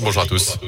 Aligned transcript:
Bonjour 0.00 0.22
à 0.22 0.26
tous. 0.26 0.58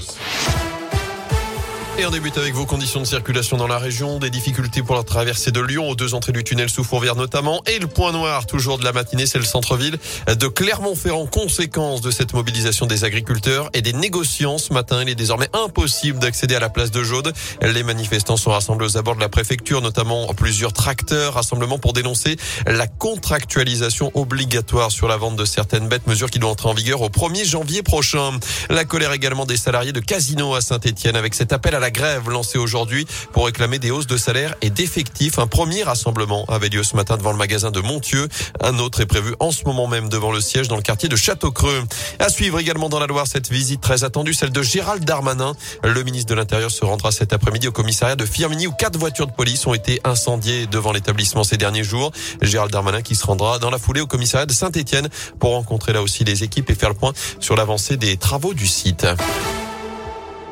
Et 2.01 2.07
on 2.07 2.11
débute 2.13 2.39
avec 2.39 2.55
vos 2.55 2.65
conditions 2.65 3.01
de 3.01 3.07
circulation 3.07 3.57
dans 3.57 3.67
la 3.67 3.79
région, 3.79 4.21
des 4.21 4.31
difficultés 4.31 4.85
pour 4.85 4.95
la 4.95 5.03
traversée 5.03 5.51
de 5.51 5.59
Lyon 5.59 5.91
aux 5.91 5.97
deux 5.97 6.15
entrées 6.15 6.31
du 6.31 6.45
tunnel 6.45 6.71
sous 6.71 6.85
Fourvière 6.85 7.17
notamment. 7.17 7.61
Et 7.67 7.81
le 7.81 7.89
point 7.89 8.13
noir 8.13 8.47
toujours 8.47 8.79
de 8.79 8.85
la 8.85 8.93
matinée, 8.93 9.27
c'est 9.27 9.39
le 9.39 9.45
centre-ville 9.45 9.99
de 10.29 10.47
Clermont-Ferrand. 10.47 11.27
Conséquence 11.27 12.01
de 12.01 12.13
cette 12.13 12.35
mobilisation 12.35 12.87
des 12.87 13.03
agriculteurs 13.03 13.69
et 13.75 13.83
des 13.83 13.93
négociants 13.93 14.59
ce 14.59 14.73
matin, 14.73 15.03
il 15.03 15.09
est 15.09 15.17
désormais 15.17 15.49
impossible 15.53 16.21
d'accéder 16.21 16.55
à 16.55 16.61
la 16.61 16.69
place 16.69 16.93
de 16.93 17.03
Jaude. 17.03 17.33
Les 17.63 17.83
manifestants 17.83 18.37
sont 18.37 18.53
rassemblés 18.53 18.87
aux 18.87 18.97
abords 18.97 19.17
de 19.17 19.21
la 19.21 19.29
préfecture, 19.29 19.83
notamment 19.83 20.33
plusieurs 20.35 20.73
tracteurs, 20.73 21.35
rassemblement 21.35 21.81
pour 21.81 21.95
dénoncer 21.95 22.37
la 22.69 22.87
contractualisation 22.87 24.13
obligatoire 24.15 24.93
sur 24.93 25.09
la 25.09 25.17
vente 25.17 25.35
de 25.35 25.45
certaines 25.45 25.89
bêtes, 25.89 26.07
mesure 26.07 26.31
qui 26.31 26.39
doit 26.39 26.51
entrer 26.51 26.69
en 26.69 26.75
vigueur 26.75 27.03
au 27.03 27.09
1er 27.09 27.45
janvier 27.45 27.83
prochain. 27.83 28.39
La 28.71 28.85
colère 28.85 29.13
également 29.13 29.47
des 29.47 29.57
salariés 29.57 29.93
de 29.93 29.99
Casino 29.99 30.55
à 30.55 30.61
Saint-Etienne 30.61 31.17
avec 31.17 31.35
cet 31.35 31.53
appel 31.53 31.75
à 31.75 31.81
la 31.81 31.88
grève 31.91 32.29
lancée 32.31 32.59
aujourd'hui 32.59 33.07
pour 33.33 33.47
réclamer 33.47 33.79
des 33.79 33.91
hausses 33.91 34.07
de 34.07 34.17
salaire 34.17 34.55
et 34.63 34.71
d'effectifs. 34.71 35.39
Un 35.39 35.47
premier 35.47 35.83
rassemblement 35.83 36.45
avait 36.47 36.69
lieu 36.69 36.83
ce 36.83 36.97
matin 36.97 37.17
devant 37.17 37.33
le 37.33 37.39
magasin 37.39 37.71
de 37.71 37.81
Montieux. 37.81 38.29
Un 38.61 38.79
autre 38.79 39.01
est 39.01 39.07
prévu 39.07 39.35
en 39.41 39.51
ce 39.51 39.65
moment 39.65 39.87
même 39.87 40.09
devant 40.09 40.33
le 40.33 40.41
siège 40.41 40.69
dans 40.69 40.77
le 40.77 40.83
quartier 40.83 41.09
de 41.09 41.17
Château-Creux. 41.17 41.85
À 42.19 42.29
suivre 42.29 42.59
également 42.59 42.89
dans 42.89 43.01
la 43.01 43.07
Loire 43.07 43.27
cette 43.27 43.51
visite 43.51 43.81
très 43.81 44.05
attendue, 44.05 44.35
celle 44.35 44.51
de 44.51 44.63
Gérald 44.63 45.05
Darmanin. 45.05 45.55
Le 45.83 46.03
ministre 46.03 46.29
de 46.31 46.35
l'Intérieur 46.35 46.71
se 46.71 46.85
rendra 46.85 47.13
cet 47.13 47.33
après-midi 47.33 47.69
au 47.69 47.73
commissariat 47.73 48.17
de 48.17 48.27
Firmini 48.27 48.67
où 48.67 48.73
quatre 48.73 48.99
voitures 48.99 49.27
de 49.27 49.33
police 49.33 49.67
ont 49.67 49.75
été 49.75 50.01
incendiées 50.05 50.67
devant 50.67 50.93
l'établissement 50.93 51.45
ces 51.45 51.57
derniers 51.57 51.85
jours. 51.85 52.13
Gérald 52.43 52.73
Darmanin 52.73 53.03
qui 53.03 53.15
se 53.15 53.25
rendra 53.25 53.59
dans 53.59 53.71
la 53.71 53.79
foulée 53.79 54.01
au 54.01 54.07
commissariat 54.07 54.47
de 54.47 54.53
Saint-Etienne 54.53 55.09
pour 55.39 55.51
rencontrer 55.51 55.93
là 55.93 56.03
aussi 56.03 56.25
les 56.25 56.45
équipes 56.45 56.71
et 56.71 56.75
faire 56.75 56.91
le 56.91 56.95
point 56.95 57.13
sur 57.41 57.57
l'avancée 57.57 57.97
des 57.97 58.17
travaux 58.17 58.55
du 58.55 58.67
site. 58.67 59.07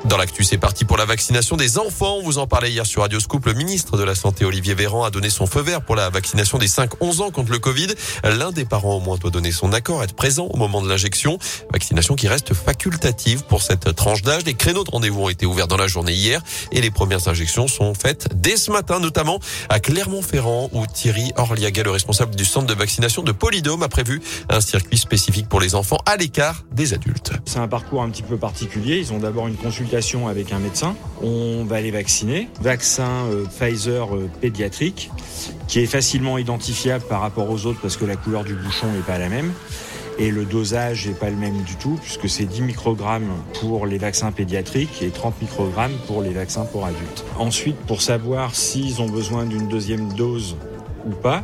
Dans 0.04 0.18
l'actu, 0.18 0.44
c'est 0.44 0.58
parti 0.58 0.84
pour 0.84 0.96
la 0.96 1.04
vaccination 1.04 1.56
des 1.56 1.78
enfants. 1.78 2.20
Vous 2.22 2.38
en 2.38 2.46
parlez 2.46 2.70
hier 2.70 2.86
sur 2.86 3.02
Radio 3.02 3.18
Scoop. 3.18 3.46
Le 3.46 3.54
ministre 3.54 3.96
de 3.96 4.04
la 4.04 4.14
Santé, 4.14 4.44
Olivier 4.44 4.74
Véran, 4.74 5.02
a 5.02 5.10
donné 5.10 5.30
son 5.30 5.46
feu 5.46 5.62
vert 5.62 5.82
pour 5.82 5.96
la 5.96 6.10
vaccination 6.10 6.58
des 6.58 6.68
5-11 6.68 7.22
ans 7.22 7.30
contre 7.30 7.50
le 7.50 7.58
Covid. 7.58 7.88
L'un 8.22 8.52
des 8.52 8.64
parents 8.64 8.96
au 8.96 9.00
moins 9.00 9.16
doit 9.16 9.30
donner 9.30 9.50
son 9.50 9.72
accord, 9.72 10.04
être 10.04 10.14
présent 10.14 10.44
au 10.44 10.56
moment 10.56 10.80
de 10.80 10.88
l'injection. 10.88 11.38
Vaccination 11.72 12.14
qui 12.14 12.28
reste 12.28 12.54
facultative 12.54 13.44
pour 13.44 13.62
cette 13.62 13.96
tranche 13.96 14.22
d'âge. 14.22 14.44
Les 14.44 14.54
créneaux 14.54 14.84
de 14.84 14.90
rendez-vous 14.90 15.22
ont 15.22 15.28
été 15.28 15.44
ouverts 15.44 15.66
dans 15.66 15.76
la 15.76 15.88
journée 15.88 16.12
hier 16.12 16.40
et 16.70 16.80
les 16.80 16.90
premières 16.92 17.26
injections 17.26 17.66
sont 17.66 17.94
faites 17.94 18.28
dès 18.34 18.56
ce 18.56 18.70
matin, 18.70 19.00
notamment 19.00 19.40
à 19.68 19.80
Clermont-Ferrand 19.80 20.70
où 20.72 20.86
Thierry 20.86 21.32
Orliaga, 21.36 21.82
le 21.82 21.90
responsable 21.90 22.36
du 22.36 22.44
centre 22.44 22.66
de 22.66 22.74
vaccination 22.74 23.22
de 23.22 23.32
Polydôme, 23.32 23.82
a 23.82 23.88
prévu 23.88 24.22
un 24.50 24.60
circuit 24.60 24.98
spécifique 24.98 25.48
pour 25.48 25.60
les 25.60 25.74
enfants 25.74 25.98
à 26.06 26.16
l'écart 26.16 26.62
des 26.70 26.94
adultes. 26.94 27.32
C'est 27.44 27.58
un 27.58 27.68
parcours 27.68 28.02
un 28.02 28.10
petit 28.10 28.22
peu 28.22 28.36
particulier. 28.36 28.98
Ils 28.98 29.12
ont 29.12 29.18
d'abord 29.18 29.48
une 29.48 29.56
consultation 29.56 29.85
avec 30.28 30.52
un 30.52 30.58
médecin. 30.58 30.94
On 31.22 31.64
va 31.64 31.80
les 31.80 31.90
vacciner. 31.90 32.48
Vaccin 32.60 33.26
euh, 33.26 33.44
Pfizer 33.44 34.14
euh, 34.14 34.28
pédiatrique 34.40 35.10
qui 35.68 35.80
est 35.80 35.86
facilement 35.86 36.38
identifiable 36.38 37.04
par 37.08 37.20
rapport 37.20 37.50
aux 37.50 37.66
autres 37.66 37.80
parce 37.80 37.96
que 37.96 38.04
la 38.04 38.16
couleur 38.16 38.44
du 38.44 38.54
bouchon 38.54 38.90
n'est 38.92 39.00
pas 39.00 39.18
la 39.18 39.28
même. 39.28 39.52
Et 40.18 40.30
le 40.30 40.44
dosage 40.44 41.06
n'est 41.06 41.14
pas 41.14 41.28
le 41.28 41.36
même 41.36 41.62
du 41.62 41.76
tout, 41.76 41.98
puisque 42.02 42.28
c'est 42.28 42.46
10 42.46 42.62
microgrammes 42.62 43.28
pour 43.60 43.84
les 43.84 43.98
vaccins 43.98 44.32
pédiatriques 44.32 45.02
et 45.02 45.10
30 45.10 45.42
microgrammes 45.42 45.96
pour 46.06 46.22
les 46.22 46.30
vaccins 46.30 46.64
pour 46.64 46.86
adultes. 46.86 47.24
Ensuite, 47.38 47.76
pour 47.86 48.00
savoir 48.00 48.54
s'ils 48.54 49.02
ont 49.02 49.10
besoin 49.10 49.44
d'une 49.44 49.68
deuxième 49.68 50.10
dose 50.14 50.56
ou 51.06 51.10
pas. 51.10 51.42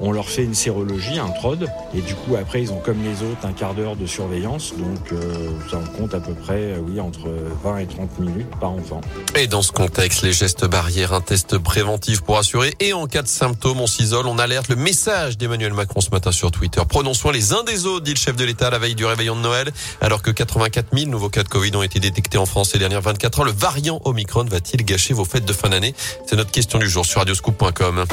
On 0.00 0.12
leur 0.12 0.28
fait 0.28 0.44
une 0.44 0.54
sérologie, 0.54 1.18
un 1.18 1.28
TROD, 1.28 1.68
et 1.94 2.00
du 2.00 2.14
coup 2.14 2.36
après 2.36 2.62
ils 2.62 2.72
ont 2.72 2.80
comme 2.80 3.02
les 3.02 3.22
autres 3.22 3.44
un 3.44 3.52
quart 3.52 3.74
d'heure 3.74 3.96
de 3.96 4.06
surveillance, 4.06 4.74
donc 4.76 5.12
euh, 5.12 5.50
ça 5.70 5.78
en 5.78 5.98
compte 5.98 6.14
à 6.14 6.20
peu 6.20 6.34
près 6.34 6.72
euh, 6.72 6.78
oui 6.86 7.00
entre 7.00 7.28
20 7.64 7.78
et 7.78 7.86
30 7.86 8.18
minutes 8.20 8.50
par 8.60 8.72
enfant. 8.72 9.00
Et 9.36 9.46
dans 9.46 9.62
ce 9.62 9.72
contexte, 9.72 10.22
les 10.22 10.32
gestes 10.32 10.66
barrières, 10.66 11.12
un 11.12 11.20
test 11.20 11.58
préventif 11.58 12.22
pour 12.22 12.38
assurer, 12.38 12.74
et 12.80 12.92
en 12.92 13.06
cas 13.06 13.22
de 13.22 13.28
symptômes, 13.28 13.80
on 13.80 13.86
s'isole, 13.86 14.26
on 14.26 14.38
alerte 14.38 14.68
le 14.68 14.76
message 14.76 15.38
d'Emmanuel 15.38 15.72
Macron 15.72 16.00
ce 16.00 16.10
matin 16.10 16.32
sur 16.32 16.50
Twitter. 16.50 16.80
Prenons 16.88 17.14
soin 17.14 17.32
les 17.32 17.52
uns 17.52 17.64
des 17.64 17.86
autres, 17.86 18.04
dit 18.04 18.14
le 18.14 18.18
chef 18.18 18.36
de 18.36 18.44
l'État 18.44 18.68
à 18.68 18.70
la 18.70 18.78
veille 18.78 18.94
du 18.94 19.04
réveillon 19.04 19.36
de 19.36 19.40
Noël, 19.40 19.70
alors 20.00 20.22
que 20.22 20.30
84 20.30 20.96
000 20.96 21.10
nouveaux 21.10 21.28
cas 21.28 21.42
de 21.42 21.48
Covid 21.48 21.74
ont 21.76 21.82
été 21.82 22.00
détectés 22.00 22.38
en 22.38 22.46
France 22.46 22.70
ces 22.70 22.78
dernières 22.78 23.02
24 23.02 23.40
heures. 23.40 23.44
Le 23.46 23.52
variant 23.52 24.00
Omicron 24.04 24.44
va-t-il 24.44 24.84
gâcher 24.84 25.14
vos 25.14 25.24
fêtes 25.24 25.44
de 25.44 25.52
fin 25.52 25.68
d'année? 25.68 25.94
C'est 26.26 26.36
notre 26.36 26.50
question 26.50 26.78
du 26.78 26.88
jour 26.88 27.04
sur 27.04 27.20
radioscoop.com. 27.20 28.04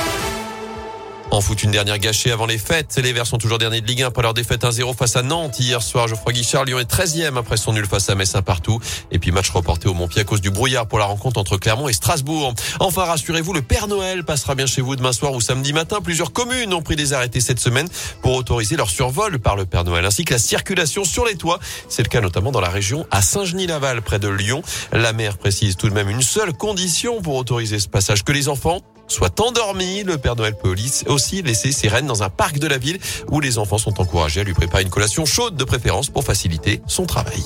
En 1.32 1.42
foot, 1.42 1.64
une 1.64 1.72
dernière 1.72 1.98
gâchée 1.98 2.32
avant 2.32 2.46
les 2.46 2.60
fêtes. 2.60 3.00
Les 3.02 3.12
Verts 3.12 3.26
sont 3.26 3.40
toujours 3.40 3.58
derniers 3.58 3.82
de 3.82 3.88
Ligue 3.88 4.04
1 4.04 4.08
après 4.08 4.22
leur 4.22 4.36
défaite 4.36 4.64
1-0 4.64 4.96
face 4.96 5.16
à 5.16 5.24
Nantes. 5.24 5.60
Hier 5.60 5.82
soir, 5.82 6.08
Geoffroy 6.08 6.32
Guichard, 6.32 6.66
Lyon 6.66 6.78
est 6.78 6.92
13e 6.92 7.38
après 7.38 7.58
son 7.58 7.74
nul 7.74 7.88
face 7.88 8.08
à 8.10 8.16
Metz 8.16 8.36
partout. 8.46 8.80
Et 9.10 9.18
puis 9.18 9.32
match 9.32 9.50
reporté 9.50 9.88
au 9.88 9.96
Montpied 9.96 10.22
à 10.22 10.24
cause 10.26 10.42
du 10.42 10.52
brouillard 10.52 10.88
pour 10.88 11.00
la 11.00 11.06
rencontre 11.06 11.40
entre 11.40 11.58
Clermont 11.58 11.90
et 11.90 11.94
Strasbourg. 11.94 12.54
Enfin, 12.80 13.06
rassurez-vous, 13.06 13.54
le 13.54 13.64
Père 13.64 13.88
Noël 13.88 14.24
passera 14.24 14.54
bien 14.54 14.68
chez 14.68 14.82
vous 14.82 14.96
demain 14.96 15.12
soir 15.12 15.34
ou 15.34 15.42
samedi 15.42 15.74
matin. 15.74 16.02
Plusieurs 16.04 16.34
communes 16.34 16.74
ont 16.74 16.84
pris 16.84 16.96
des 16.96 17.14
arrêtés 17.14 17.42
cette 17.42 17.60
semaine 17.60 17.88
pour 18.22 18.36
autoriser 18.36 18.76
leur 18.76 18.90
survol 18.90 19.40
par 19.40 19.56
le 19.56 19.66
Père 19.66 19.86
Noël 19.86 20.06
ainsi 20.06 20.26
que 20.26 20.34
la 20.34 20.40
circulation 20.40 21.04
sur 21.04 21.26
les 21.26 21.36
toits. 21.36 21.60
C'est 21.90 22.04
le 22.04 22.10
cas 22.10 22.22
notamment 22.22 22.52
dans 22.52 22.62
la 22.62 22.70
région 22.70 23.08
à 23.10 23.24
Saint-Genis-Laval 23.24 24.04
près 24.04 24.20
de 24.20 24.28
Lyon. 24.28 24.62
La 24.92 25.14
maire 25.14 25.38
précise 25.38 25.78
tout 25.78 25.90
de 25.90 25.96
même 25.96 26.10
une 26.10 26.22
seule 26.22 26.54
condition 26.54 27.22
pour 27.22 27.36
autoriser 27.36 27.80
ce 27.80 27.88
passage 27.88 28.24
que 28.24 28.32
les 28.32 28.50
enfants 28.50 28.82
soit 29.14 29.40
endormi. 29.40 30.04
Le 30.04 30.18
Père 30.18 30.36
Noël 30.36 30.56
peut 30.58 30.76
aussi 31.08 31.42
laisser 31.42 31.72
ses 31.72 31.88
rennes 31.88 32.08
dans 32.08 32.24
un 32.24 32.30
parc 32.30 32.58
de 32.58 32.68
la 32.68 32.78
ville 32.78 33.00
où 33.30 33.40
les 33.40 33.58
enfants 33.58 33.78
sont 33.78 34.02
encouragés 34.02 34.42
à 34.42 34.44
lui 34.44 34.54
préparer 34.54 34.84
une 34.84 34.90
collation 34.90 35.26
chaude 35.26 35.56
de 35.56 35.64
préférence 35.64 36.10
pour 36.10 36.24
faciliter 36.24 36.82
son 36.88 37.06
travail. 37.06 37.44